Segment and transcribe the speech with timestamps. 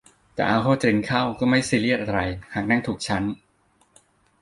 [0.35, 2.19] แต่เอาเข้าจริงเข้าก็ไม่ซีเรียสอะไร
[2.53, 3.23] หากนั่งถูกชั้น